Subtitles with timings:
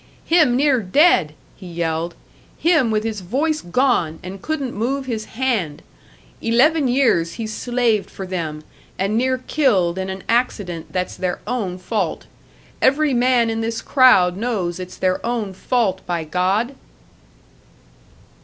[0.25, 2.15] "Him near dead!" he yelled.
[2.57, 5.83] "Him with his voice gone, and couldn't move his hand!
[6.41, 8.63] Eleven years he's slaved for them,
[8.97, 12.25] and near killed in an accident that's their own fault
[12.81, 16.73] every man in this crowd knows it's their own fault, by God!"